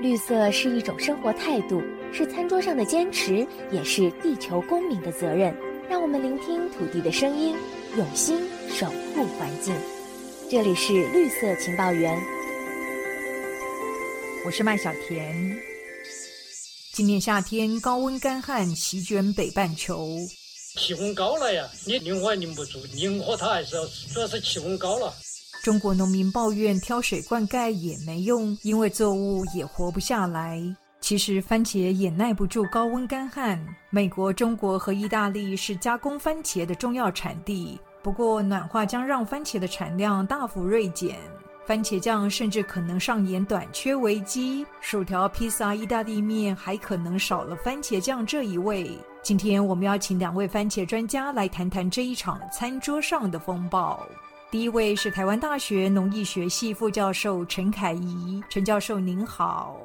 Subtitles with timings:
[0.00, 5.52] 绿色是一种生活态度，是餐桌上的坚持，也是地球公民的责任。
[5.90, 7.56] 让我们聆听土地的声音，
[7.96, 8.38] 用心
[8.70, 9.74] 守护环境。
[10.48, 12.16] 这里是绿色情报员，
[14.46, 15.58] 我是麦小田。
[16.92, 20.16] 今年夏天高温干旱席卷北半球，
[20.76, 23.84] 气温高了呀，你拧火拧不住，拧火它还是要，
[24.14, 25.12] 主要是气温高了。
[25.68, 30.58] 中国农民抱怨挑水灌溉也没用，因为作物也活不下来。
[30.98, 33.62] 其实番茄也耐不住高温干旱。
[33.90, 41.16] 美国、中国和意大利是加工番茄的重要产地，不过暖化将让番茄的产量大幅锐减，
[41.66, 44.64] 番茄酱甚至可能上演短缺危机。
[44.80, 48.90] 薯条、披萨、意大利面还可能少了番茄酱这一味。
[49.22, 54.08] 今天我们要请两位番茄专家来谈谈这一场餐桌上的风暴。
[54.50, 59.76] 第一位是台湾大学农艺学系副教授陈凯怡，陈教授您好。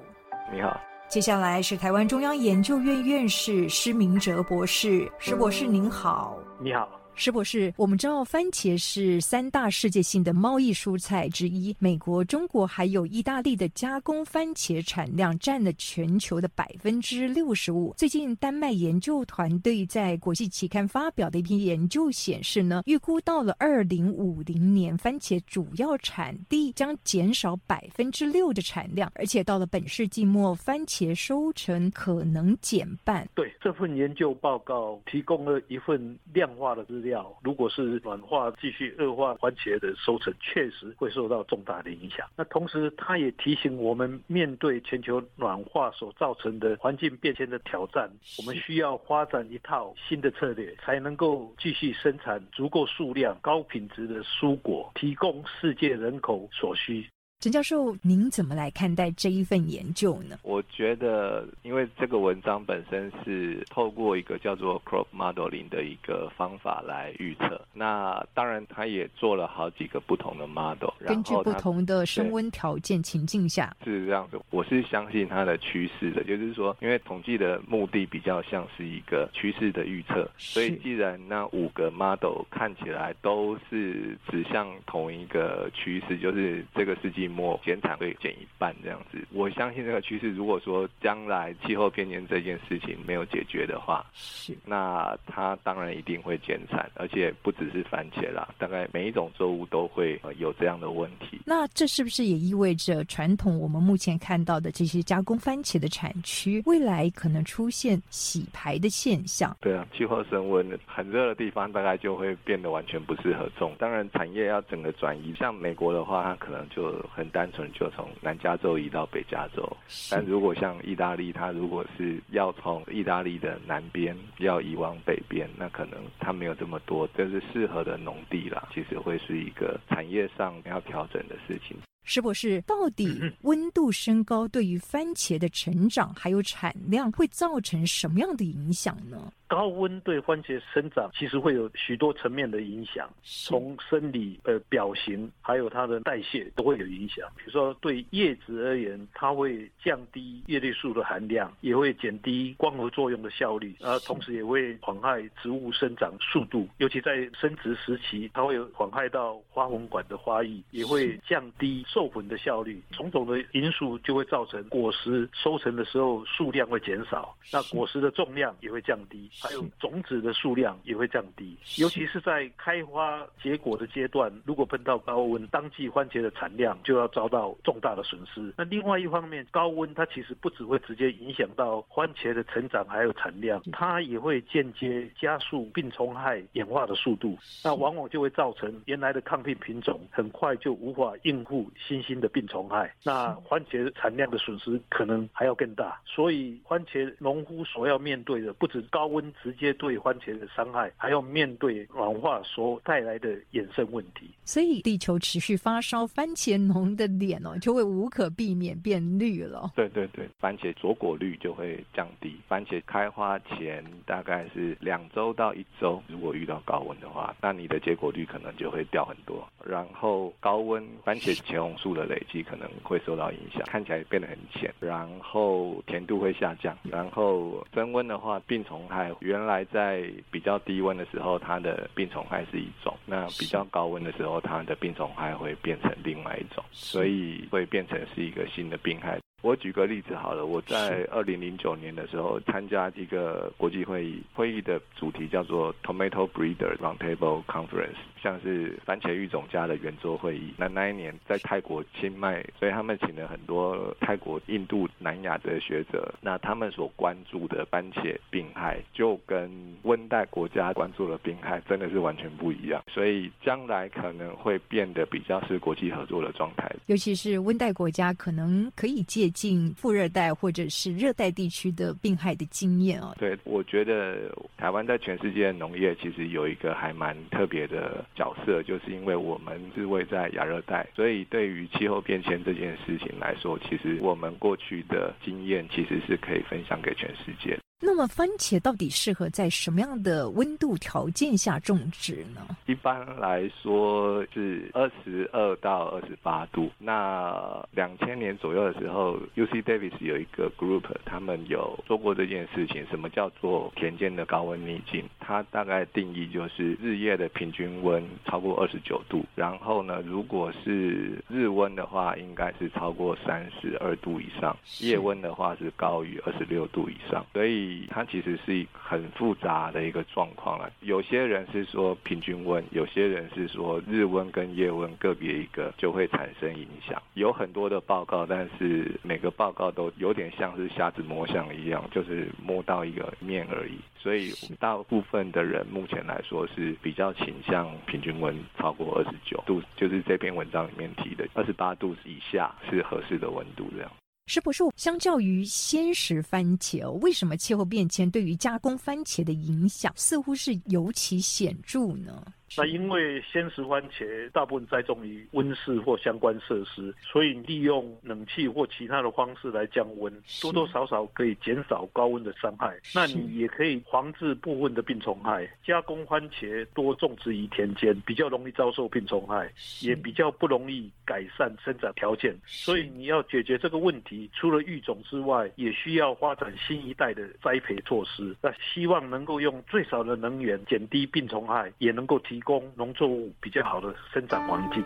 [0.54, 0.80] 你好。
[1.10, 6.38] 接下来是台湾中央研究院院士施明哲博士，施博士您好。
[6.62, 6.88] 你好。
[7.16, 17.94] 石博士，我们知道番茄是三大世界性的贸易蔬菜之一，美国、中国还有意大利的加工番茄产量占了全球的百分之六十五。
[17.96, 33.30] 最近，丹麦研究团队在国际期刊发表的一篇研究显示呢，预估到了二零五零年，番茄主要产地将减少百分之六的产量，而且到了本世纪末，番茄收成可能减半。
[33.36, 37.03] 对，这份研究报告提供了一份量化的资。
[37.04, 42.28] 料，如果是软化继续恶化，番茄的收成确实会受到重大的影响。
[42.36, 48.10] 那同时，它也提醒我们，面对全球暖化所造成的环境变迁的挑战，
[48.40, 57.06] 我们需要发展一套新的策略，才能够继续生产足够数量、高品质的蔬果，提供世界人口所需。
[57.44, 60.38] 陈教授，您怎么来看待这一份研究呢？
[60.44, 67.60] 我觉得，因为这个文章本身是透过一个叫做 crop modeling 的一个方法来预测。
[67.74, 74.40] 那当然，他也做了好几个不同的 model，根据不同的升温条件情境下是这样子。
[74.50, 87.33] 我是相信它的趋势的，就是说，因为统计的目的比较像是一个趋势的预测，所以既然那五个 model 看起来都是指向同一个趋势，就是这个世纪。
[87.34, 90.30] 末减产会减一半这样子，我相信这个趋势。
[90.30, 101.42] 如果说将来气候变迁这件事情没有解决的话，是那它当然一定会减产，而且不只是番茄啦，大概每一种作物都会有这样的问题。
[101.46, 109.56] 那这是不是也意味着传统我们目前看到的这些加工番茄的产区，未来可能出现洗牌的现象？
[109.60, 113.74] 对啊，气候升温，很热的地方大概就会变得完全不适合种。
[113.80, 117.23] 当然，产业要整个转移，像美国的话，它可能就很。
[117.24, 119.66] 很单纯就从南加州移到北加州，
[120.12, 128.68] 但如果像意大利，它如果是要从意大利的南边要移往北边，那可能它没有这么多，就是适合的农地啦。
[128.74, 131.78] 其实会是一个产业上要调整的事情。
[132.04, 132.62] 是不是？
[132.62, 139.32] 到底温度升高对于番茄的成长还有产量会造成什么样的影响呢？
[139.48, 147.30] 高温对番茄生长其实会有许多层面的影响，从生理、呃表型，还有它的代谢都会有影响。
[147.36, 156.68] 比如说对叶子而言，它会降低叶绿素的含量，也会减低光合作用的效率，啊，同时也会妨害植物生长速度。
[156.78, 162.82] 尤其在生殖时期，它会有妨害到花粉管的发育，也会降低授粉的效率。
[162.92, 169.30] 种种的因素就会造成果实收成的时候数量会减少，那果实的重量也会降低。
[169.42, 178.54] 还有种子的数量也会降低，尤其是在开花结果的阶段，如果碰到高温，当季番茄的产量就要遭到重大的损失。
[178.58, 187.38] 那另外一方面，高温它其实不只会直接影响到番茄的成长还有产量，它也会间接加速病虫害演化的速度。
[187.64, 196.00] 那往往就会造成原来的抗病品种很快就无法应付新兴的病虫害，那番茄产量的损失可能还要更大。
[196.06, 199.24] 所以番茄农夫所要面对的不止高温。
[199.44, 204.30] 直接对番茄的伤害，还要面对软化所带来的衍生问题。
[204.46, 209.72] 所以，地球持续发烧，番茄农的脸哦，就会无可避免变绿了。
[209.76, 212.38] 对对对，番茄着果率就会降低。
[212.48, 219.46] 番茄开花前大概是两周到一周，如果遇到高温的话，那你的结果率可能就会掉很多。
[219.66, 224.72] 然后高温，番茄茄红素的累积可能会受到影响，看起来变得很浅。
[224.80, 226.78] 然后甜度会下降。
[226.84, 229.12] 然后增温的话，病虫害。
[229.20, 239.20] 原来在比较低温的时候，它的病虫害是一种；那比较高温的时候，它的病虫害会变成另外一种，所以会变成是一个新的病害。
[239.44, 250.54] 我举个例子好了，我在二零零九年的时候参加一个国际会议，会议的主题叫做 Tomato Breeder Roundtable Conference，像是番茄育种家的圆桌会议。
[250.56, 256.14] 那那一年在泰国清迈，所以他们请了很多泰国、印度、南亚的学者。
[256.22, 259.52] 那他们所关注的番茄病害，就跟
[259.82, 262.82] 温带国家关注的病害真的是完全不一样。
[262.90, 273.14] 所以将来可能会变得比较是国际合作的状态，尤其是温带国家可能可以借近副热带或者是热带地区的病害的经验哦。
[273.20, 287.60] 对，我觉得台湾在全世界农业其实有一个还蛮特别的角色，就是因为我们是位在亚热带，所以对于气候变迁这件事情来说，其实我们过去的经验其实是可以分享给全世界。
[287.86, 292.56] 那么番茄到底适合在什么样的温度条件下种植呢？
[292.66, 296.72] 一般来说是二十二到二十八度。
[296.80, 302.86] 那两千年左右的时候，U C Davis 有一个 group，他们有做过这件事情。
[302.90, 305.04] 什么叫做田间的高温逆境？
[305.20, 309.26] 它大概定义就是日夜的平均温超过二十九度。
[309.36, 317.26] 然后呢，如果是日温的话，应该是超过三十二度以上；夜温的话是高于二十六度以上。
[317.34, 320.72] 所以它其实是很复杂的一个状况了。
[320.82, 327.02] 有些人是说平均温，有些人是说日温跟夜温个别一个就会产生影响。
[327.14, 333.78] 有很多的报告，但是每个报告都有点像是瞎子摸象一样，就是摸到一个面而已。
[333.98, 343.90] 所以大部分的人目前来说是比较倾向平均温超过二十九度，就是这篇文章里面提的二十八度以下是合适的温度这样。
[344.26, 352.26] 食谱是相较于鲜食番茄，为什么气候变迁对于加工番茄的影响似乎是尤其显著呢？
[352.56, 362.78] 那因为鲜食番茄大部分栽种于温室或相关设施，所以利用冷气或其他的方式来降温，多多少少可以减少高温的伤害。
[362.94, 365.50] 那你也可以防治部分的病虫害。
[365.66, 369.52] 加工番茄多种植于田间，比较容易遭受病虫害，
[369.82, 372.36] 也比较不容易改善生长条件。
[372.46, 378.36] 所以你要解决这个问题，除了育种之外，也需要发展新一代的栽培措施。
[378.44, 382.43] 那希望能够用最少的能源减低病虫害，也能够提。
[382.44, 384.84] 供农作物比较好的生长环境。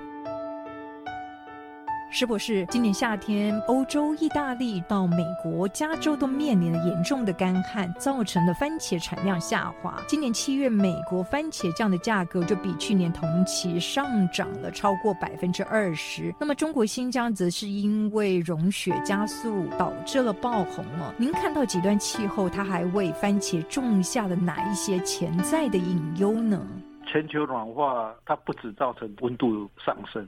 [2.10, 10.02] 石博士今年夏天，欧洲、意大利到美国、加州都面临了严重的干旱，造成了番茄产量下滑。
[10.08, 16.34] 今年七月，美国番茄酱的价格就比去年同期上涨了超过百分之二十。
[16.40, 21.14] 那么，中国新疆则是因为融雪加速导致了爆红了。
[21.18, 26.66] 您看到极端气候，它还为番茄种下了哪一些潜在的隐忧呢？
[27.08, 30.28] 全球暖化，它不只造成温度上升，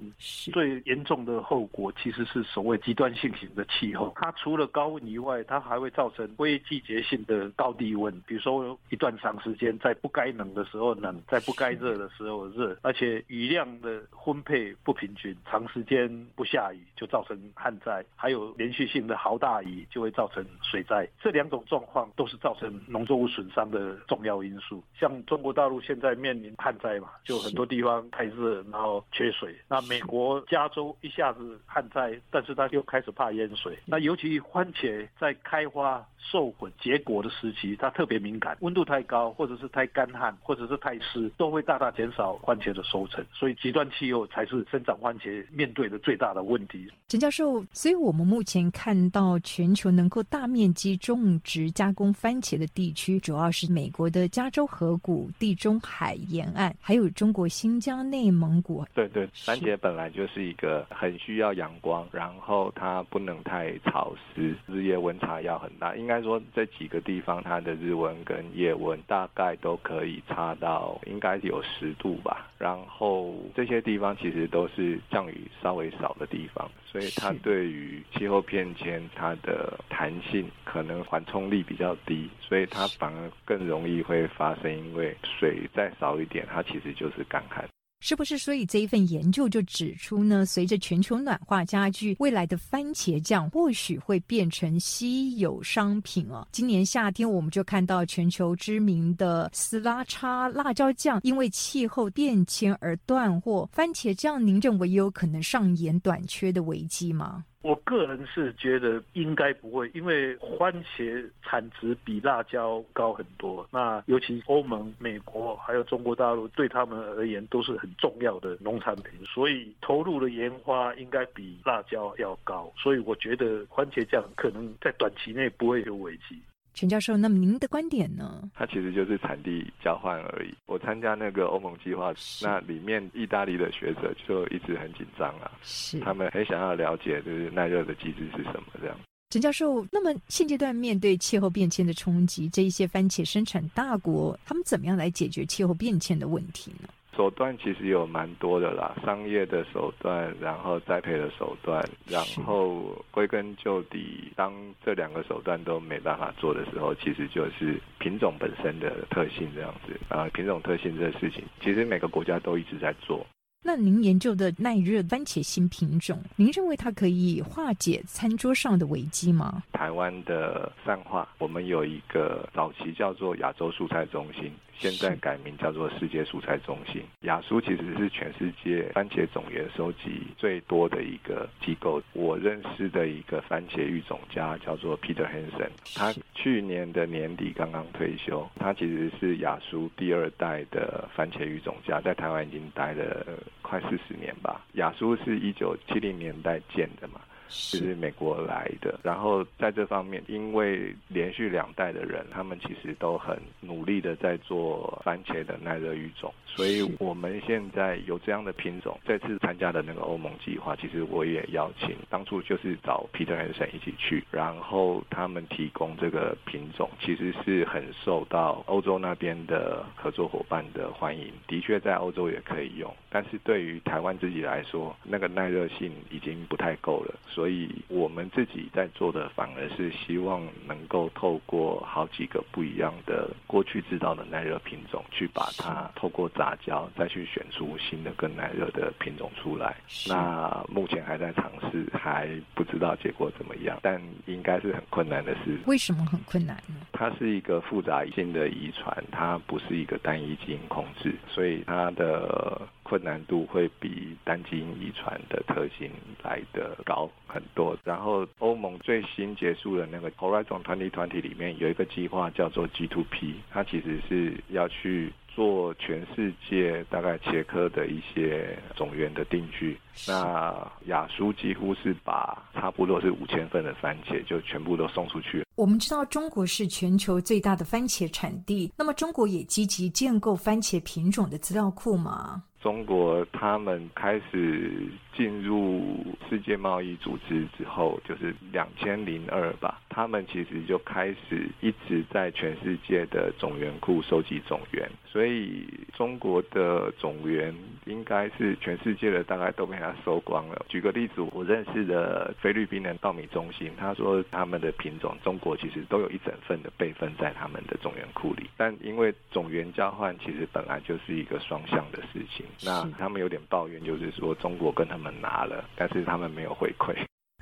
[0.53, 4.13] 最严重的后果其实是所谓极端性型的气候。
[4.15, 21.05] 它除了高温以外，它还会造成非季节性的高低温，比如说一段长时间在不该冷的时候冷，在不该热的时候热，而且雨量的分配不平均，长时间不下雨就造成旱灾，还有连续性的豪大雨就会造成水灾。
[21.21, 24.81] 这两种状况都是造成农作物损伤的重要因素。
[24.97, 26.55] 像中国大陆现在面临。
[26.68, 29.55] 旱旱灾嘛，就很多地方太热，然后缺水。
[29.67, 33.75] 那美国加州一下子旱灾，但是他又开始怕淹水。
[33.85, 43.25] 那尤其番茄在开花、授粉、结果的时期，它特别敏感，温度太高，或者是太干旱，或者是太湿，都会大大减少番茄的收成。
[43.33, 46.87] 所以极端气候才是生长番茄面对的最大的问题。
[47.07, 56.47] 陈教授，所以我们目前看到全球能够大面积种植加工番茄的地区，主要是美国的加州河谷、地中海沿。
[56.81, 65.95] 还有中国新疆、内蒙古，对对，番茄本来就是一个很需要阳光，然后它不能太潮湿，日夜温差要很大。
[65.95, 72.47] 应该说这几个地方，它的日温跟夜温大概都可以差到应该有十度吧。
[72.57, 86.45] 然后这些地方其实都是降雨稍微少的地方，所以它对于气候变迁它的弹性可能缓冲力比较低，所以它反而更容易会发生，因为水再少一点。
[86.51, 87.67] 它其实就是干旱，
[88.01, 88.37] 是不是？
[88.37, 96.47] 所以这一份研究就指出呢，随着全球暖化加剧，未来的番茄酱或许会变成稀有商品哦。
[96.51, 107.43] 今年夏天我们就看到全球知名的斯拉叉辣椒酱因为气候变迁而断货，番茄酱您认为有可能上演短缺的危机吗？
[107.61, 113.67] 我个人是觉得应该不会，因为番茄产值比辣椒高很多。
[113.69, 122.71] 那尤其欧盟、美国还有中国大陆，对他们而言都是很重要的农产品，所以投入的研发应该比辣椒要高。
[122.77, 126.41] 所以我觉得番茄酱可能在短期内不会有危机。
[126.79, 128.49] 陈教授，那么您的观点呢？
[128.53, 130.55] 它其实就是产地交换而已。
[130.65, 138.97] 我参加那个欧盟计划，那里面意大利的学者就一直很紧张啊，是他们很想要了解就是耐热的机制是什么这样。
[139.29, 146.87] 陈教授，那么现阶段面对气候变迁的冲击，这一些番茄生产大国，他们怎么样来解决气候变迁的问题呢？
[147.15, 154.53] 手段其实有蛮多的啦，商业的手段，然后栽培的手段，然后归根究底，当
[154.85, 160.29] 这两个手段都没办法做的时候，其实就是品种本身的特性这样子啊。
[160.33, 163.25] 品种特性这个事情，其实每个国家都一直在做。
[163.61, 169.61] 那您研究的耐热番茄新品种，您认为它可以化解餐桌上的危机吗？
[169.73, 174.49] 台湾的善化，我们有一个早期叫做亚洲蔬菜中心。
[174.79, 177.03] 现在改名叫做世界蔬菜中心。
[177.21, 182.01] 雅苏其实是全世界番茄种源收集最多的一个机构。
[182.13, 188.49] 我认识的一个番茄育种家叫做 Peter Hansen，他去年的年底刚刚退休。
[188.57, 193.25] 他其实是雅苏第二代的番茄育种家，在台湾已经待了
[193.61, 194.65] 快四十年吧。
[194.73, 197.19] 雅苏是一九七零年代建的嘛。
[197.49, 208.97] 是美国来的，然后在这方面，因为连续两代的人，他们其实都很努力的在做番茄的耐热育种，所以我们现在有这样的品种。
[209.05, 221.31] 这次参加的那个欧盟计划，其实我也邀请，当初就是找 Peter Hansen 一起去，然后他们提供这个品种，其实是很受到欧洲那边的合作伙伴的欢迎。
[221.47, 227.15] 的确，在欧洲也可以用，但是对于台湾自己来说，那个耐热性已经不太够了。
[227.39, 239.77] 所以我们自己在做的，反而是希望能够透过好几个不一样的过去知道的耐热品种，去把它透过杂交，再去选出新的更耐热的品种出来。
[240.05, 245.57] 那目前还在尝试，还不知道结果怎么样，但应该是很困难的事。
[245.65, 246.75] 为什么很困难呢？
[246.91, 252.67] 它是一个复杂性的遗传，它不是一个单一基因控制，所以它的。
[252.89, 255.91] 困难度会比单基因遗传的特性
[256.23, 257.77] 来的高很多。
[257.83, 265.13] 然后欧盟最新结束的那个 Horizon 团体团体里面有一个计划叫做 G2P，它其实是要去。
[265.35, 270.53] 做全世界大概切科的一些种源的定居，那
[270.87, 275.45] 雅苏几乎是把差不多是五千份的番茄就全部都送出去。
[275.59, 282.41] 我们知道中国是全球最大的番茄产地，那么中国也积极建构番茄品种的资料库吗？
[282.61, 300.65] 中国他们开始进入世界贸易组织之后，就是两千零二吧，他们其实就开始一直在全世界的种源库收集种源，所以中国的种源应该是全世界的大概都被他收光了。
[300.67, 312.45] 举个例子，我认识的菲律宾的稻米中心，他说他们的品种中国其实都有一整份的备份在他们的总源库里，但因为总源交换其实本来就是一个双向的事情。
[312.63, 316.95] 那他们有点抱怨，就是说中国跟他们拿了，但是他们没有回馈。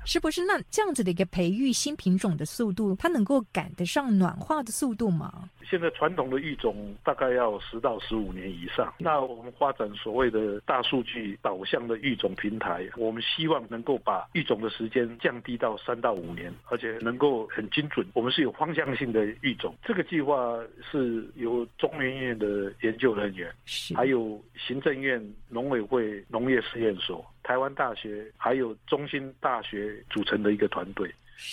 [0.04, 0.44] 是不是？
[0.44, 5.50] 那这样子的一个培育新品种的速度，它能够赶得上暖化的速度吗？
[5.68, 8.90] 现在传统的育种大概要十到十五年以上。
[8.98, 18.06] 那我们发展所谓的大数据导向的育种平台，我们希望能够把育种的时间降低到三到五年，而且能够很精准。
[18.14, 19.74] 我们是有方向性的育种。
[19.84, 20.58] 这个计划
[20.90, 23.54] 是由中研院的研究人员，
[23.94, 27.22] 还有行政院农委会农业实验所。
[27.48, 31.10] 台湾大学还有中心大学组成的一个团队，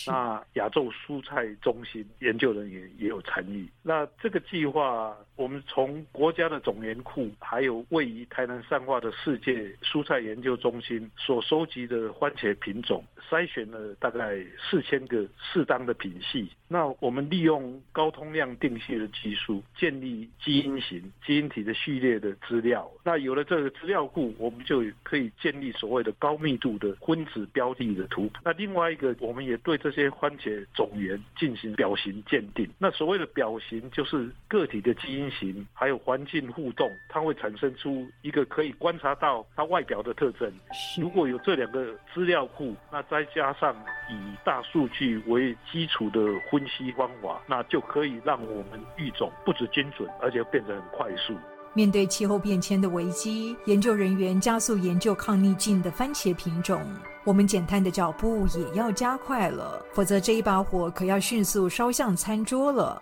[0.07, 3.67] 那亚洲蔬菜中心研究人员也有参与。
[3.83, 16.49] 那这个计划，我们从国家的种源库，还有位于台南善化的世界蔬菜研究中心所收集的番茄品种，筛选了大概四千个适当的品系。
[16.67, 22.89] 那我们利用高通量定序的技术，建立基因型、基因体的序列的资料。
[23.03, 28.39] 那有了这个资料库，我们就可以建立所谓的高密度的分子标的的图谱。
[28.43, 32.69] 那另外一个，我们也对对这些番茄种源进行表型鉴定。
[32.77, 40.51] 那所谓的表型，就是个体的基因型还有环境互动，它会产生出一个可以观察到它外表的特征。
[40.99, 43.75] 如果有这两个资料库，那再加上
[44.09, 46.19] 以大数据为基础的。
[46.51, 51.33] 分析方法，那就可以让我们育种不止精准，而且变得很快速。
[51.75, 56.81] 面对气候变迁的危机，研究人员加速研究抗逆境的番茄品种。
[57.25, 63.01] 我们减碳的脚步也要加快了，否则这一把火可要迅速烧向餐桌了。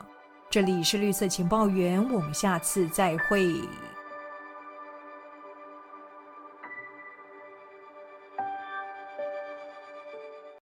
[0.49, 3.53] 这里是绿色情报员，我们下次再会。